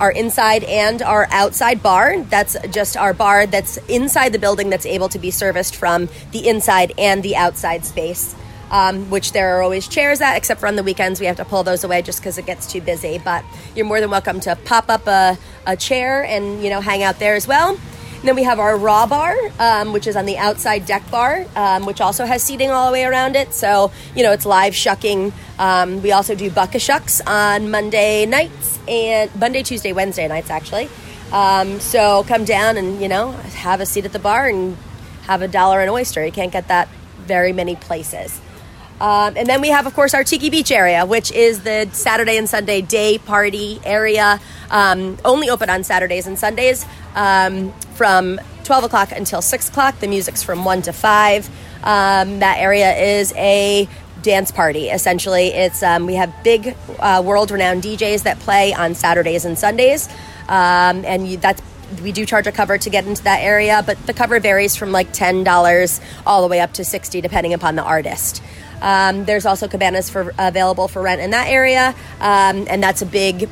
Our 0.00 0.10
inside 0.10 0.64
and 0.64 1.00
our 1.02 1.28
outside 1.30 1.82
bar. 1.82 2.22
That's 2.22 2.56
just 2.70 2.96
our 2.96 3.14
bar 3.14 3.46
that's 3.46 3.76
inside 3.88 4.32
the 4.32 4.38
building 4.38 4.70
that's 4.70 4.86
able 4.86 5.08
to 5.10 5.18
be 5.18 5.30
serviced 5.30 5.76
from 5.76 6.08
the 6.32 6.48
inside 6.48 6.92
and 6.98 7.22
the 7.22 7.36
outside 7.36 7.84
space. 7.84 8.34
Um, 8.72 9.10
which 9.10 9.32
there 9.32 9.58
are 9.58 9.62
always 9.62 9.86
chairs 9.86 10.22
at, 10.22 10.34
except 10.34 10.58
for 10.58 10.66
on 10.66 10.76
the 10.76 10.82
weekends 10.82 11.20
we 11.20 11.26
have 11.26 11.36
to 11.36 11.44
pull 11.44 11.62
those 11.62 11.84
away 11.84 12.00
just 12.00 12.20
because 12.20 12.38
it 12.38 12.46
gets 12.46 12.72
too 12.72 12.80
busy. 12.80 13.20
But 13.22 13.44
you're 13.76 13.84
more 13.84 14.00
than 14.00 14.10
welcome 14.10 14.40
to 14.40 14.56
pop 14.64 14.88
up 14.88 15.06
a, 15.06 15.36
a 15.66 15.76
chair 15.76 16.24
and 16.24 16.64
you 16.64 16.70
know 16.70 16.80
hang 16.80 17.02
out 17.02 17.18
there 17.18 17.34
as 17.34 17.46
well. 17.46 17.78
And 18.22 18.28
then 18.28 18.36
we 18.36 18.44
have 18.44 18.60
our 18.60 18.76
raw 18.76 19.04
bar, 19.04 19.34
um, 19.58 19.92
which 19.92 20.06
is 20.06 20.14
on 20.14 20.26
the 20.26 20.38
outside 20.38 20.86
deck 20.86 21.02
bar, 21.10 21.44
um, 21.56 21.86
which 21.86 22.00
also 22.00 22.24
has 22.24 22.40
seating 22.40 22.70
all 22.70 22.86
the 22.86 22.92
way 22.92 23.02
around 23.02 23.34
it. 23.34 23.52
So, 23.52 23.90
you 24.14 24.22
know, 24.22 24.30
it's 24.30 24.46
live 24.46 24.76
shucking. 24.76 25.32
Um, 25.58 26.00
we 26.02 26.12
also 26.12 26.36
do 26.36 26.48
bucket 26.48 26.82
shucks 26.82 27.20
on 27.22 27.72
Monday 27.72 28.24
nights 28.24 28.78
and 28.86 29.28
Monday, 29.34 29.64
Tuesday, 29.64 29.92
Wednesday 29.92 30.28
nights, 30.28 30.50
actually. 30.50 30.88
Um, 31.32 31.80
so 31.80 32.22
come 32.28 32.44
down 32.44 32.76
and, 32.76 33.02
you 33.02 33.08
know, 33.08 33.32
have 33.32 33.80
a 33.80 33.86
seat 33.86 34.04
at 34.04 34.12
the 34.12 34.20
bar 34.20 34.46
and 34.46 34.76
have 35.22 35.42
a 35.42 35.48
dollar 35.48 35.80
an 35.80 35.88
oyster. 35.88 36.24
You 36.24 36.30
can't 36.30 36.52
get 36.52 36.68
that 36.68 36.88
very 37.26 37.52
many 37.52 37.74
places. 37.74 38.40
Um, 39.02 39.36
and 39.36 39.48
then 39.48 39.60
we 39.60 39.68
have, 39.70 39.88
of 39.88 39.94
course, 39.94 40.14
our 40.14 40.22
Tiki 40.22 40.48
Beach 40.48 40.70
area, 40.70 41.04
which 41.04 41.32
is 41.32 41.64
the 41.64 41.90
Saturday 41.92 42.36
and 42.36 42.48
Sunday 42.48 42.80
day 42.80 43.18
party 43.18 43.80
area. 43.84 44.40
Um, 44.70 45.18
only 45.24 45.50
open 45.50 45.68
on 45.68 45.82
Saturdays 45.82 46.28
and 46.28 46.38
Sundays 46.38 46.86
um, 47.16 47.72
from 47.94 48.40
12 48.62 48.84
o'clock 48.84 49.10
until 49.10 49.42
6 49.42 49.68
o'clock. 49.70 49.98
The 49.98 50.06
music's 50.06 50.44
from 50.44 50.64
1 50.64 50.82
to 50.82 50.92
5. 50.92 51.48
Um, 51.82 52.38
that 52.38 52.58
area 52.58 52.94
is 52.94 53.32
a 53.34 53.88
dance 54.22 54.52
party. 54.52 54.88
Essentially, 54.88 55.48
it's 55.48 55.82
um, 55.82 56.06
we 56.06 56.14
have 56.14 56.32
big 56.44 56.76
uh, 57.00 57.22
world-renowned 57.26 57.82
DJs 57.82 58.22
that 58.22 58.38
play 58.38 58.72
on 58.72 58.94
Saturdays 58.94 59.44
and 59.44 59.58
Sundays, 59.58 60.08
um, 60.48 61.04
and 61.04 61.26
you, 61.26 61.38
that's 61.38 61.60
we 62.00 62.12
do 62.12 62.24
charge 62.24 62.46
a 62.46 62.52
cover 62.52 62.78
to 62.78 62.90
get 62.90 63.06
into 63.06 63.22
that 63.24 63.42
area, 63.42 63.82
but 63.84 64.06
the 64.06 64.12
cover 64.12 64.40
varies 64.40 64.76
from 64.76 64.92
like 64.92 65.12
ten 65.12 65.44
dollars 65.44 66.00
all 66.26 66.42
the 66.42 66.48
way 66.48 66.60
up 66.60 66.72
to 66.74 66.84
sixty, 66.84 67.20
depending 67.20 67.52
upon 67.52 67.76
the 67.76 67.82
artist. 67.82 68.42
Um, 68.80 69.24
there's 69.24 69.46
also 69.46 69.68
cabanas 69.68 70.10
for 70.10 70.34
available 70.38 70.88
for 70.88 71.02
rent 71.02 71.20
in 71.20 71.30
that 71.30 71.48
area, 71.48 71.94
um, 72.20 72.66
and 72.68 72.82
that's 72.82 73.02
a 73.02 73.06
big. 73.06 73.48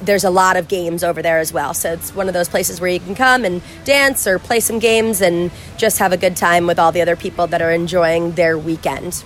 There's 0.00 0.24
a 0.24 0.30
lot 0.30 0.56
of 0.56 0.68
games 0.68 1.02
over 1.02 1.22
there 1.22 1.40
as 1.40 1.52
well, 1.52 1.74
so 1.74 1.92
it's 1.92 2.14
one 2.14 2.28
of 2.28 2.34
those 2.34 2.48
places 2.48 2.80
where 2.80 2.88
you 2.88 3.00
can 3.00 3.16
come 3.16 3.44
and 3.44 3.60
dance 3.84 4.28
or 4.28 4.38
play 4.38 4.60
some 4.60 4.78
games 4.78 5.20
and 5.20 5.50
just 5.76 5.98
have 5.98 6.12
a 6.12 6.16
good 6.16 6.36
time 6.36 6.68
with 6.68 6.78
all 6.78 6.92
the 6.92 7.02
other 7.02 7.16
people 7.16 7.48
that 7.48 7.60
are 7.60 7.72
enjoying 7.72 8.32
their 8.32 8.56
weekend. 8.56 9.24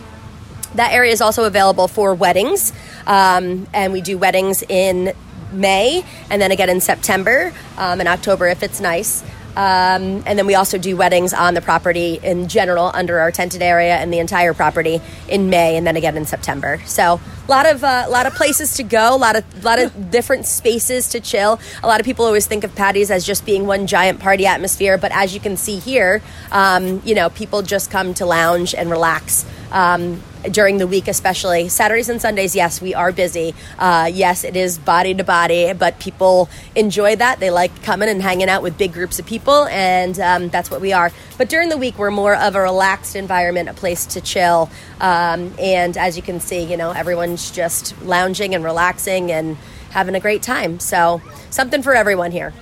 That 0.75 0.93
area 0.93 1.13
is 1.13 1.21
also 1.21 1.45
available 1.45 1.89
for 1.89 2.15
weddings, 2.15 2.73
um, 3.07 3.69
and 3.73 3.93
we 3.93 4.01
do 4.01 4.19
weddings 4.19 4.63
in 4.63 5.15
May 5.57 6.05
and 6.31 6.41
then 6.41 6.53
again 6.53 6.69
in 6.69 6.81
September 6.81 7.53
um, 7.77 8.01
and 8.01 8.09
October 8.09 8.47
if 8.47 8.63
it's 8.63 8.81
nice. 8.81 9.25
Um, 9.57 10.23
and 10.27 10.39
then 10.39 10.47
we 10.47 10.55
also 10.55 10.77
do 10.77 10.99
weddings 10.99 11.33
on 11.33 11.55
the 11.55 11.63
property 11.63 12.21
in 12.23 12.47
general 12.47 12.91
under 12.93 13.19
our 13.19 13.33
tented 13.33 13.63
area 13.63 13.97
and 13.97 14.13
the 14.13 14.19
entire 14.19 14.53
property 14.53 15.01
in 15.29 15.49
May 15.49 15.79
and 15.79 15.87
then 15.87 15.97
again 15.97 16.15
in 16.19 16.27
September. 16.27 16.83
So 16.85 17.19
a 17.49 17.51
lot 17.51 17.65
of 17.65 17.83
uh, 17.83 18.07
lot 18.11 18.27
of 18.27 18.35
places 18.35 18.75
to 18.75 18.83
go, 18.83 19.15
a 19.15 19.17
lot 19.17 19.35
of 19.35 19.65
lot 19.65 19.79
of 19.79 20.11
different 20.11 20.45
spaces 20.45 21.09
to 21.11 21.21
chill. 21.21 21.59
A 21.83 21.87
lot 21.87 22.01
of 22.01 22.05
people 22.05 22.27
always 22.27 22.47
think 22.47 22.65
of 22.65 22.75
Paddy's 22.75 23.11
as 23.11 23.25
just 23.25 23.47
being 23.47 23.67
one 23.67 23.87
giant 23.87 24.21
party 24.21 24.45
atmosphere, 24.45 24.99
but 24.99 25.11
as 25.13 25.33
you 25.33 25.41
can 25.41 25.57
see 25.57 25.79
here, 25.79 26.21
um, 26.53 27.01
you 27.07 27.15
know 27.15 27.31
people 27.31 27.63
just 27.63 27.91
come 27.91 28.13
to 28.15 28.27
lounge 28.27 28.75
and 28.75 28.91
relax 28.91 29.47
um, 29.77 30.23
during 30.51 30.79
the 30.79 30.87
week, 30.87 31.07
especially 31.07 31.69
Saturdays 31.69 32.09
and 32.09 32.21
Sundays. 32.21 32.57
Yes, 32.57 32.81
we 32.81 32.95
are 32.95 33.13
busy. 33.13 33.55
Uh, 33.79 34.11
yes, 34.13 34.43
it 34.43 34.57
is 34.57 34.79
body 34.79 35.13
to 35.15 35.23
body, 35.23 35.75
but 35.75 35.99
people 35.99 36.49
enjoy 36.75 37.15
that. 37.17 37.41
They 37.41 37.51
like 37.51 37.83
coming 37.83 38.09
and 38.09 38.23
hanging 38.23 38.49
out 38.49 38.63
with 38.63 38.79
big 38.79 38.95
groups 38.95 39.19
of 39.19 39.27
people, 39.27 39.67
and 39.67 40.19
um, 40.19 40.49
that's 40.49 40.71
what 40.71 40.81
we 40.81 40.95
are. 40.95 41.13
But 41.37 41.51
during 41.51 41.69
the 41.69 41.77
week, 41.77 41.99
we're 41.99 42.11
more 42.11 42.35
of 42.35 42.55
a 42.55 42.61
relaxed 42.61 43.17
environment, 43.17 43.69
a 43.69 43.75
place 43.75 44.07
to 44.07 44.23
chill. 44.23 44.71
Um, 44.99 45.53
and 45.59 45.97
as 45.99 46.17
you 46.17 46.23
can 46.23 46.41
see, 46.41 46.63
you 46.63 46.79
know, 46.79 46.93
everyone's 46.93 47.51
just 47.51 48.01
lounging 48.03 48.55
and 48.55 48.65
relaxing 48.65 49.31
and 49.31 49.59
having 49.91 50.15
a 50.15 50.21
great 50.21 50.43
time. 50.43 50.81
So, 50.81 51.21
something 51.51 51.83
for 51.83 51.95
everyone 51.95 52.33
here. 52.33 52.55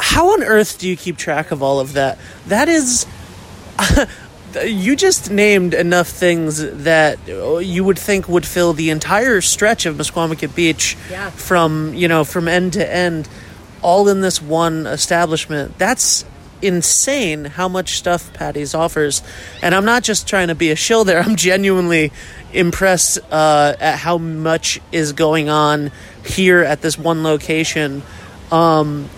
How 0.00 0.32
on 0.32 0.42
earth 0.42 0.78
do 0.80 0.88
you 0.88 0.96
keep 0.96 1.18
track 1.18 1.52
of 1.52 1.62
all 1.62 1.78
of 1.78 1.92
that? 1.92 2.18
That 2.48 2.68
is. 2.68 3.06
you 4.66 4.96
just 4.96 5.30
named 5.30 5.74
enough 5.74 6.08
things 6.08 6.58
that 6.84 7.18
you 7.26 7.84
would 7.84 7.98
think 7.98 8.28
would 8.28 8.46
fill 8.46 8.72
the 8.72 8.90
entire 8.90 9.40
stretch 9.40 9.86
of 9.86 9.96
Misquamicut 9.96 10.54
Beach 10.54 10.96
Yeah. 11.10 11.30
from, 11.30 11.94
you 11.94 12.08
know, 12.08 12.24
from 12.24 12.48
end 12.48 12.72
to 12.74 12.94
end, 12.94 13.28
all 13.82 14.08
in 14.08 14.20
this 14.20 14.40
one 14.42 14.86
establishment. 14.86 15.78
That's 15.78 16.24
insane 16.60 17.44
how 17.44 17.68
much 17.68 17.96
stuff 17.96 18.32
Paddy's 18.32 18.74
offers. 18.74 19.22
And 19.62 19.74
I'm 19.74 19.84
not 19.84 20.02
just 20.02 20.26
trying 20.26 20.48
to 20.48 20.54
be 20.56 20.70
a 20.70 20.76
shill 20.76 21.04
there, 21.04 21.20
I'm 21.20 21.36
genuinely 21.36 22.10
impressed 22.52 23.18
uh, 23.30 23.76
at 23.78 23.98
how 23.98 24.18
much 24.18 24.80
is 24.90 25.12
going 25.12 25.48
on 25.48 25.92
here 26.26 26.60
at 26.62 26.80
this 26.82 26.98
one 26.98 27.22
location. 27.22 28.02
Um, 28.50 29.08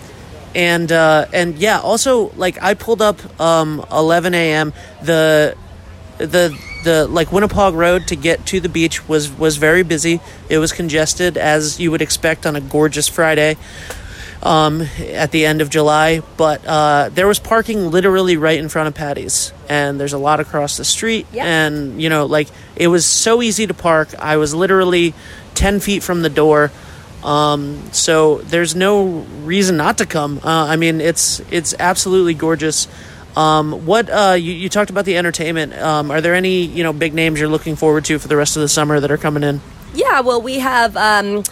and 0.55 0.91
uh, 0.91 1.27
and 1.33 1.57
yeah, 1.57 1.79
also 1.79 2.31
like 2.35 2.61
I 2.61 2.73
pulled 2.73 3.01
up 3.01 3.39
um, 3.39 3.85
11 3.91 4.33
a.m. 4.33 4.73
the 5.01 5.55
the 6.17 6.57
the 6.83 7.07
like 7.07 7.29
Winnapaug 7.29 7.75
Road 7.75 8.07
to 8.07 8.15
get 8.15 8.45
to 8.47 8.59
the 8.59 8.69
beach 8.69 9.07
was 9.07 9.31
was 9.31 9.57
very 9.57 9.83
busy. 9.83 10.19
It 10.49 10.57
was 10.57 10.71
congested 10.71 11.37
as 11.37 11.79
you 11.79 11.91
would 11.91 12.01
expect 12.01 12.45
on 12.45 12.55
a 12.55 12.61
gorgeous 12.61 13.07
Friday 13.07 13.57
um, 14.43 14.81
at 14.99 15.31
the 15.31 15.45
end 15.45 15.61
of 15.61 15.69
July. 15.69 16.21
But 16.37 16.65
uh, 16.65 17.09
there 17.13 17.27
was 17.27 17.39
parking 17.39 17.91
literally 17.91 18.37
right 18.37 18.59
in 18.59 18.69
front 18.69 18.87
of 18.87 18.95
Paddy's, 18.95 19.53
and 19.69 19.99
there's 19.99 20.13
a 20.13 20.17
lot 20.17 20.39
across 20.39 20.77
the 20.77 20.85
street. 20.85 21.27
Yep. 21.31 21.45
And 21.45 22.01
you 22.01 22.09
know, 22.09 22.25
like 22.25 22.49
it 22.75 22.87
was 22.87 23.05
so 23.05 23.41
easy 23.41 23.67
to 23.67 23.73
park. 23.73 24.13
I 24.19 24.37
was 24.37 24.53
literally 24.53 25.13
10 25.55 25.79
feet 25.79 26.03
from 26.03 26.21
the 26.21 26.29
door. 26.29 26.71
Um, 27.23 27.91
so 27.91 28.39
there's 28.39 28.75
no 28.75 29.25
reason 29.43 29.77
not 29.77 29.99
to 29.99 30.05
come. 30.05 30.39
Uh, 30.43 30.65
I 30.69 30.75
mean, 30.75 31.01
it's 31.01 31.39
it's 31.51 31.73
absolutely 31.79 32.33
gorgeous. 32.33 32.87
Um, 33.35 33.85
what 33.85 34.09
uh, 34.09 34.33
you, 34.33 34.51
you 34.51 34.69
talked 34.69 34.89
about 34.89 35.05
the 35.05 35.17
entertainment? 35.17 35.73
Um, 35.73 36.11
are 36.11 36.21
there 36.21 36.35
any 36.35 36.63
you 36.63 36.83
know 36.83 36.93
big 36.93 37.13
names 37.13 37.39
you're 37.39 37.49
looking 37.49 37.75
forward 37.75 38.05
to 38.05 38.19
for 38.19 38.27
the 38.27 38.35
rest 38.35 38.57
of 38.57 38.61
the 38.61 38.69
summer 38.69 38.99
that 38.99 39.11
are 39.11 39.17
coming 39.17 39.43
in? 39.43 39.61
Yeah, 39.93 40.21
well, 40.21 40.41
we 40.41 40.59
have 40.59 40.95
um, 40.95 41.43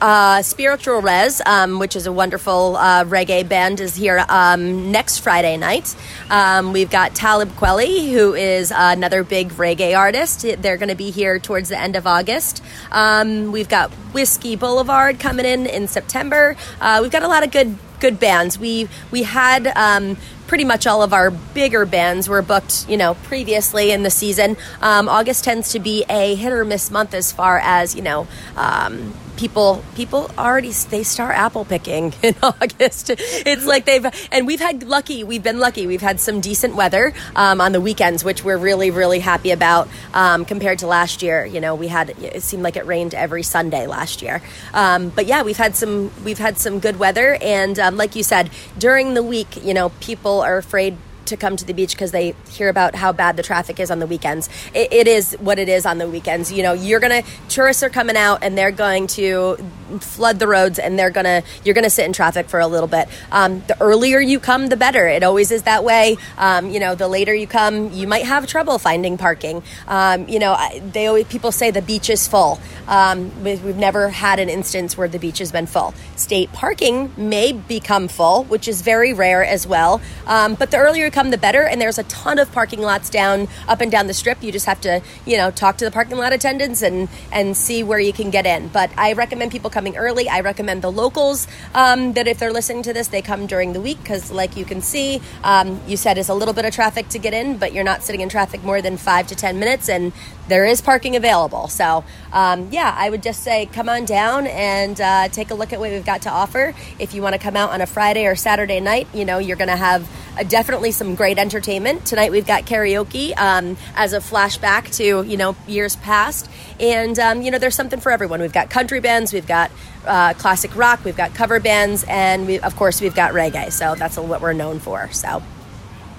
uh, 0.00 0.42
Spiritual 0.42 1.02
Rez, 1.02 1.40
um, 1.46 1.78
which 1.78 1.94
is 1.94 2.06
a 2.06 2.12
wonderful 2.12 2.76
uh, 2.76 3.04
reggae 3.04 3.48
band, 3.48 3.78
is 3.78 3.94
here 3.94 4.24
um, 4.28 4.90
next 4.90 5.20
Friday 5.20 5.56
night. 5.56 5.94
Um, 6.28 6.72
we've 6.72 6.90
got 6.90 7.14
Talib 7.14 7.50
Kweli, 7.50 8.10
who 8.10 8.34
is 8.34 8.72
another 8.74 9.22
big 9.22 9.50
reggae 9.50 9.96
artist. 9.96 10.44
They're 10.58 10.76
going 10.76 10.88
to 10.88 10.96
be 10.96 11.12
here 11.12 11.38
towards 11.38 11.68
the 11.68 11.78
end 11.78 11.94
of 11.94 12.08
August. 12.08 12.60
Um, 12.90 13.52
we've 13.52 13.68
got 13.68 13.92
Whiskey 14.12 14.56
Boulevard 14.56 15.20
coming 15.20 15.46
in 15.46 15.66
in 15.66 15.86
September. 15.86 16.56
Uh, 16.80 16.98
we've 17.02 17.12
got 17.12 17.22
a 17.22 17.28
lot 17.28 17.44
of 17.44 17.52
good 17.52 17.78
good 18.00 18.18
bands. 18.18 18.58
We 18.58 18.88
we 19.12 19.22
had. 19.22 19.68
Um, 19.76 20.16
pretty 20.46 20.64
much 20.64 20.86
all 20.86 21.02
of 21.02 21.12
our 21.12 21.30
bigger 21.30 21.86
bands 21.86 22.28
were 22.28 22.42
booked, 22.42 22.88
you 22.88 22.96
know, 22.96 23.14
previously 23.14 23.90
in 23.90 24.02
the 24.02 24.10
season. 24.10 24.56
Um, 24.80 25.08
August 25.08 25.44
tends 25.44 25.72
to 25.72 25.78
be 25.78 26.04
a 26.08 26.34
hit 26.34 26.52
or 26.52 26.64
miss 26.64 26.90
month 26.90 27.14
as 27.14 27.32
far 27.32 27.58
as 27.58 27.94
you 27.94 28.02
know. 28.02 28.26
Um, 28.56 29.14
people 29.36 29.82
people 29.94 30.30
already 30.38 30.70
they 30.90 31.02
start 31.02 31.36
apple 31.36 31.64
picking 31.64 32.12
in 32.22 32.34
August. 32.42 33.10
It's 33.10 33.66
like 33.66 33.84
they've 33.84 34.06
and 34.32 34.46
we've 34.46 34.60
had 34.60 34.82
lucky. 34.82 35.24
We've 35.24 35.42
been 35.42 35.60
lucky. 35.60 35.86
We've 35.86 36.00
had 36.00 36.20
some 36.20 36.40
decent 36.40 36.74
weather 36.74 37.12
um, 37.34 37.60
on 37.60 37.72
the 37.72 37.80
weekends, 37.80 38.24
which 38.24 38.44
we're 38.44 38.58
really 38.58 38.90
really 38.90 39.20
happy 39.20 39.50
about 39.50 39.88
um, 40.14 40.44
compared 40.44 40.80
to 40.80 40.86
last 40.86 41.22
year. 41.22 41.44
You 41.44 41.60
know, 41.60 41.74
we 41.74 41.88
had 41.88 42.10
it 42.10 42.42
seemed 42.42 42.62
like 42.62 42.76
it 42.76 42.86
rained 42.86 43.14
every 43.14 43.42
Sunday 43.42 43.86
last 43.86 44.22
year. 44.22 44.42
Um, 44.72 45.10
but 45.10 45.26
yeah, 45.26 45.42
we've 45.42 45.56
had 45.56 45.76
some 45.76 46.10
we've 46.24 46.38
had 46.38 46.58
some 46.58 46.80
good 46.80 46.98
weather, 46.98 47.38
and 47.40 47.78
um, 47.78 47.96
like 47.96 48.16
you 48.16 48.22
said, 48.22 48.50
during 48.78 49.14
the 49.14 49.22
week, 49.22 49.62
you 49.64 49.74
know, 49.74 49.90
people 50.00 50.40
are 50.40 50.58
afraid 50.58 50.96
to 51.28 51.36
come 51.36 51.56
to 51.56 51.64
the 51.64 51.72
beach 51.72 51.92
because 51.92 52.12
they 52.12 52.34
hear 52.50 52.68
about 52.68 52.94
how 52.94 53.12
bad 53.12 53.36
the 53.36 53.42
traffic 53.42 53.78
is 53.80 53.90
on 53.90 53.98
the 53.98 54.06
weekends. 54.06 54.48
It, 54.74 54.92
it 54.92 55.08
is 55.08 55.34
what 55.40 55.58
it 55.58 55.68
is 55.68 55.86
on 55.86 55.98
the 55.98 56.08
weekends. 56.08 56.52
You 56.52 56.62
know, 56.62 56.72
you're 56.72 57.00
gonna 57.00 57.22
tourists 57.48 57.82
are 57.82 57.90
coming 57.90 58.16
out 58.16 58.42
and 58.42 58.56
they're 58.56 58.70
going 58.70 59.06
to 59.08 59.56
flood 60.00 60.38
the 60.38 60.46
roads 60.48 60.78
and 60.78 60.98
they're 60.98 61.10
gonna 61.10 61.42
you're 61.64 61.74
gonna 61.74 61.90
sit 61.90 62.04
in 62.06 62.12
traffic 62.12 62.48
for 62.48 62.60
a 62.60 62.66
little 62.66 62.88
bit. 62.88 63.08
Um, 63.32 63.62
the 63.66 63.80
earlier 63.80 64.20
you 64.20 64.40
come, 64.40 64.68
the 64.68 64.76
better. 64.76 65.06
It 65.06 65.22
always 65.22 65.50
is 65.50 65.64
that 65.64 65.84
way. 65.84 66.16
Um, 66.38 66.70
you 66.70 66.80
know, 66.80 66.94
the 66.94 67.08
later 67.08 67.34
you 67.34 67.46
come, 67.46 67.92
you 67.92 68.06
might 68.06 68.24
have 68.24 68.46
trouble 68.46 68.78
finding 68.78 69.18
parking. 69.18 69.62
Um, 69.86 70.28
you 70.28 70.38
know, 70.38 70.56
they 70.92 71.06
always 71.06 71.26
people 71.26 71.52
say 71.52 71.70
the 71.70 71.82
beach 71.82 72.10
is 72.10 72.26
full. 72.28 72.60
Um, 72.88 73.30
we- 73.42 73.56
we've 73.56 73.76
never 73.76 74.08
had 74.10 74.38
an 74.38 74.48
instance 74.48 74.96
where 74.96 75.08
the 75.08 75.18
beach 75.18 75.38
has 75.38 75.50
been 75.50 75.66
full. 75.66 75.94
State 76.16 76.52
parking 76.52 77.12
may 77.16 77.52
become 77.52 78.06
full, 78.08 78.44
which 78.44 78.68
is 78.68 78.82
very 78.82 79.12
rare 79.12 79.44
as 79.44 79.66
well. 79.66 80.00
Um, 80.26 80.54
but 80.54 80.70
the 80.70 80.76
earlier 80.78 81.10
you 81.16 81.22
come, 81.22 81.30
the 81.30 81.38
better. 81.38 81.62
And 81.62 81.80
there's 81.80 81.98
a 81.98 82.02
ton 82.04 82.38
of 82.38 82.52
parking 82.52 82.80
lots 82.80 83.08
down 83.10 83.48
up 83.68 83.80
and 83.80 83.90
down 83.90 84.06
the 84.06 84.14
strip. 84.14 84.42
You 84.42 84.52
just 84.52 84.66
have 84.66 84.80
to, 84.82 85.00
you 85.24 85.36
know, 85.36 85.50
talk 85.50 85.78
to 85.78 85.84
the 85.84 85.90
parking 85.90 86.18
lot 86.18 86.32
attendants 86.32 86.82
and 86.82 87.08
and 87.32 87.56
see 87.56 87.82
where 87.82 87.98
you 87.98 88.12
can 88.12 88.30
get 88.30 88.46
in. 88.46 88.68
But 88.68 88.90
I 88.96 89.14
recommend 89.14 89.52
people 89.52 89.70
coming 89.70 89.96
early. 89.96 90.28
I 90.28 90.40
recommend 90.40 90.82
the 90.82 90.92
locals 90.92 91.46
um, 91.74 92.12
that 92.14 92.28
if 92.28 92.38
they're 92.38 92.52
listening 92.52 92.82
to 92.84 92.92
this, 92.92 93.08
they 93.08 93.22
come 93.22 93.46
during 93.46 93.72
the 93.72 93.80
week 93.80 93.98
because, 94.02 94.30
like 94.30 94.56
you 94.56 94.64
can 94.64 94.80
see, 94.80 95.20
um, 95.42 95.80
you 95.86 95.96
said 95.96 96.18
is 96.18 96.28
a 96.28 96.34
little 96.34 96.54
bit 96.54 96.64
of 96.64 96.74
traffic 96.74 97.08
to 97.10 97.18
get 97.18 97.32
in, 97.32 97.56
but 97.56 97.72
you're 97.72 97.84
not 97.84 98.02
sitting 98.02 98.20
in 98.20 98.28
traffic 98.28 98.62
more 98.62 98.82
than 98.82 98.96
five 98.96 99.26
to 99.28 99.34
ten 99.34 99.58
minutes, 99.58 99.88
and 99.88 100.12
there 100.48 100.64
is 100.64 100.80
parking 100.80 101.16
available. 101.16 101.68
So, 101.68 102.04
um, 102.32 102.68
yeah, 102.70 102.94
I 102.96 103.10
would 103.10 103.22
just 103.22 103.42
say 103.42 103.66
come 103.66 103.88
on 103.88 104.04
down 104.04 104.46
and 104.46 105.00
uh, 105.00 105.28
take 105.28 105.50
a 105.50 105.54
look 105.54 105.72
at 105.72 105.80
what 105.80 105.90
we've 105.90 106.06
got 106.06 106.22
to 106.22 106.30
offer. 106.30 106.74
If 106.98 107.14
you 107.14 107.22
want 107.22 107.34
to 107.34 107.38
come 107.38 107.56
out 107.56 107.70
on 107.70 107.80
a 107.80 107.86
Friday 107.86 108.26
or 108.26 108.36
Saturday 108.36 108.80
night, 108.80 109.08
you 109.12 109.24
know, 109.24 109.38
you're 109.38 109.56
going 109.56 109.68
to 109.68 109.76
have 109.76 110.08
uh, 110.38 110.44
definitely 110.44 110.92
some 110.92 111.05
great 111.14 111.38
entertainment. 111.38 112.04
Tonight 112.04 112.32
we've 112.32 112.46
got 112.46 112.64
karaoke 112.64 113.36
um, 113.38 113.76
as 113.94 114.12
a 114.12 114.18
flashback 114.18 114.94
to, 114.96 115.22
you 115.22 115.36
know, 115.36 115.56
years 115.66 115.96
past. 115.96 116.50
And, 116.80 117.18
um, 117.18 117.42
you 117.42 117.50
know, 117.50 117.58
there's 117.58 117.74
something 117.74 118.00
for 118.00 118.12
everyone. 118.12 118.40
We've 118.40 118.52
got 118.52 118.70
country 118.70 119.00
bands, 119.00 119.32
we've 119.32 119.46
got 119.46 119.70
uh, 120.06 120.34
classic 120.34 120.74
rock, 120.76 121.04
we've 121.04 121.16
got 121.16 121.34
cover 121.34 121.60
bands, 121.60 122.04
and 122.08 122.46
we, 122.46 122.58
of 122.60 122.76
course, 122.76 123.00
we've 123.00 123.14
got 123.14 123.32
reggae. 123.32 123.72
So 123.72 123.94
that's 123.94 124.16
what 124.16 124.40
we're 124.40 124.52
known 124.52 124.78
for. 124.78 125.10
So. 125.12 125.42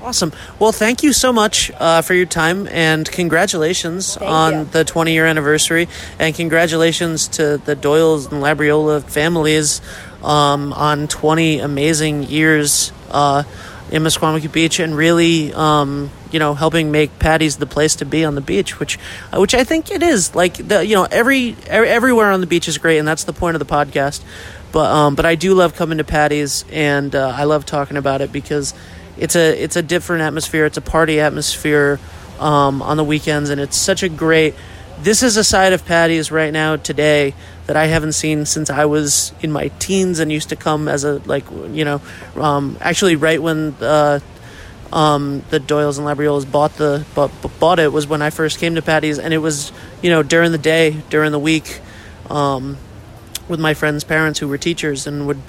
Awesome. 0.01 0.32
Well, 0.60 0.72
thank 0.72 1.01
you 1.01 1.12
so 1.12 1.34
much 1.34 1.72
uh, 1.79 2.01
for 2.01 2.13
your 2.13 2.27
time 2.27 2.67
and 2.67 3.10
congratulations 3.10 4.15
Thank 4.15 4.32
on 4.32 4.53
you. 4.53 4.65
the 4.65 4.86
20 4.86 5.12
year 5.12 5.25
anniversary. 5.25 5.88
And 6.20 6.36
congratulations 6.36 7.27
to 7.29 7.58
the 7.58 7.75
Doyles 7.75 8.32
and 8.32 8.44
Labriola 8.44 9.03
families 9.03 9.82
um, 10.24 10.72
on 10.74 11.08
20 11.08 11.60
amazing 11.60 12.24
years 12.24 12.91
uh, 13.10 13.44
in 13.91 14.03
Misquamicut 14.03 14.51
Beach 14.51 14.79
and 14.79 14.96
really, 14.96 15.53
um, 15.53 16.10
you 16.32 16.39
know 16.39 16.53
helping 16.53 16.91
make 16.91 17.20
Paddy's 17.20 17.58
the 17.58 17.65
place 17.65 17.96
to 17.98 18.06
be 18.06 18.25
on 18.25 18.36
the 18.36 18.41
beach, 18.41 18.79
which 18.79 19.00
uh, 19.32 19.39
which 19.39 19.53
I 19.53 19.63
think 19.63 19.91
it 19.91 20.03
is. 20.03 20.36
Like 20.36 20.56
the 20.56 20.86
you 20.86 20.96
know 20.96 21.08
every, 21.10 21.56
every 21.67 21.89
everywhere 21.89 22.32
on 22.32 22.41
the 22.41 22.48
beach 22.48 22.67
is 22.67 22.77
great, 22.77 22.98
and 22.98 23.08
that's 23.08 23.24
the 23.24 23.34
point 23.34 23.56
of 23.56 23.60
the 23.60 23.65
podcast. 23.65 24.22
But 24.72 24.91
um, 24.91 25.15
but 25.15 25.25
I 25.25 25.36
do 25.36 25.53
love 25.53 25.75
coming 25.75 25.98
to 26.00 26.03
Paddy's, 26.03 26.65
and 26.72 27.15
uh, 27.15 27.34
I 27.36 27.46
love 27.46 27.65
talking 27.65 27.98
about 27.98 28.22
it 28.22 28.32
because 28.32 28.74
it's 29.17 29.36
a 29.36 29.63
it's 29.63 29.75
a 29.75 29.82
different 29.82 30.24
atmosphere. 30.24 30.65
It's 30.65 30.77
a 30.77 30.82
party 30.82 31.20
atmosphere 31.20 32.00
um, 32.39 32.82
on 32.82 32.98
the 32.98 33.03
weekends, 33.03 33.50
and 33.50 33.60
it's 33.62 33.77
such 33.77 34.03
a 34.03 34.10
great. 34.10 34.56
This 34.99 35.21
is 35.21 35.37
a 35.37 35.43
side 35.43 35.73
of 35.73 35.85
Paddy's 35.85 36.31
right 36.31 36.51
now 36.51 36.75
today 36.75 37.35
that 37.67 37.77
I 37.77 37.85
haven't 37.85 38.13
seen 38.13 38.45
since 38.45 38.69
I 38.69 38.85
was 38.85 39.31
in 39.41 39.51
my 39.51 39.67
teens 39.79 40.19
and 40.19 40.31
used 40.31 40.49
to 40.49 40.55
come 40.55 40.87
as 40.87 41.03
a 41.03 41.19
like 41.25 41.45
you 41.51 41.85
know 41.85 42.01
um, 42.35 42.77
actually 42.81 43.15
right 43.15 43.41
when 43.41 43.75
uh, 43.79 44.19
um, 44.91 45.43
the 45.51 45.59
Doyles 45.59 45.99
and 45.99 46.07
Labriolas 46.07 46.49
bought 46.51 46.73
the 46.77 47.05
bought, 47.13 47.31
bought 47.59 47.77
it 47.79 47.91
was 47.93 48.07
when 48.07 48.21
I 48.23 48.31
first 48.31 48.59
came 48.59 48.73
to 48.75 48.81
Paddy's 48.81 49.19
and 49.19 49.33
it 49.33 49.37
was 49.37 49.71
you 50.01 50.09
know 50.09 50.23
during 50.23 50.51
the 50.51 50.57
day 50.57 50.97
during 51.11 51.31
the 51.31 51.39
week 51.39 51.79
um, 52.31 52.77
with 53.47 53.59
my 53.59 53.75
friends' 53.75 54.03
parents 54.03 54.39
who 54.39 54.47
were 54.47 54.57
teachers 54.57 55.05
and 55.05 55.27
would 55.27 55.41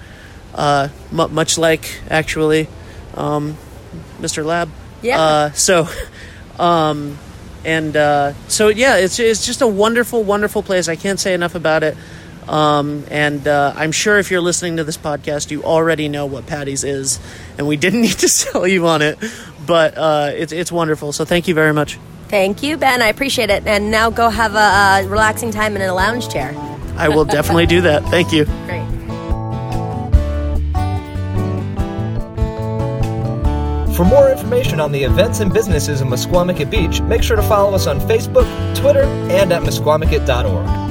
uh, 0.55 0.89
m- 1.11 1.33
much 1.35 1.57
like 1.57 2.01
actually 2.11 2.69
um, 3.15 3.57
Mr. 4.21 4.45
Lab 4.45 4.69
Yeah. 5.01 5.19
uh, 5.21 5.51
so 5.53 5.89
um, 6.59 7.19
and 7.69 7.97
uh, 7.97 8.33
so 8.49 8.69
yeah, 8.69 8.97
it's 8.97 9.19
it's 9.19 9.45
just 9.45 9.61
a 9.61 9.67
wonderful, 9.67 10.25
wonderful 10.25 10.63
place. 10.63 10.89
I 10.89 10.97
can't 10.97 11.21
say 11.21 11.35
enough 11.35 11.55
about 11.55 11.83
it. 11.83 11.97
Um, 12.49 13.05
and 13.11 13.47
uh, 13.47 13.75
I'm 13.77 13.93
sure 13.93 14.19
if 14.19 14.31
you're 14.31 14.41
listening 14.41 14.79
to 14.79 14.85
this 14.85 14.97
podcast, 14.97 15.51
you 15.51 15.63
already 15.63 16.09
know 16.09 16.25
what 16.25 16.47
Paddy's 16.47 16.83
is, 16.83 17.21
and 17.59 17.69
we 17.69 17.77
didn't 17.77 18.01
need 18.09 18.19
to 18.19 18.29
sell 18.29 18.67
you 18.67 18.87
on 18.87 19.03
it, 19.03 19.19
but 19.67 19.99
uh, 19.99 20.31
it's 20.35 20.53
it's 20.53 20.73
wonderful. 20.73 21.13
So 21.13 21.27
thank 21.27 21.47
you 21.47 21.55
very 21.55 21.75
much. 21.75 21.99
Thank 22.29 22.63
you, 22.63 22.79
Ben. 22.79 23.03
I 23.03 23.09
appreciate 23.09 23.51
it. 23.51 23.67
And 23.67 23.91
now 23.91 24.11
go 24.11 24.29
have 24.29 24.55
a, 24.55 25.05
a 25.05 25.09
relaxing 25.09 25.51
time 25.51 25.77
in 25.77 25.83
a 25.83 25.93
lounge 25.95 26.29
chair. 26.31 26.55
I 26.97 27.09
will 27.09 27.25
definitely 27.25 27.67
do 27.67 27.83
that. 27.83 28.03
Thank 28.05 28.33
you. 28.33 28.45
Great. 28.67 28.98
For 33.99 34.05
more 34.05 34.31
information 34.31 34.79
on 34.79 34.93
the 34.93 35.03
events 35.03 35.41
and 35.41 35.53
businesses 35.53 36.01
of 36.01 36.07
Misquamicut 36.07 36.71
Beach, 36.71 37.01
make 37.01 37.21
sure 37.21 37.35
to 37.35 37.43
follow 37.43 37.75
us 37.75 37.89
on 37.89 37.99
Facebook, 37.99 38.47
Twitter, 38.77 39.03
and 39.03 39.53
at 39.53 39.63
misquamicut.org. 39.63 40.88